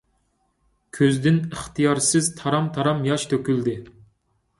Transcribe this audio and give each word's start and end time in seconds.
كۆزىدىن 0.97 1.37
ئىختىيارسىز 1.55 2.29
تارام- 2.39 2.71
تارام 2.79 3.05
ياش 3.09 3.27
تۆكۈلدى. 3.35 3.75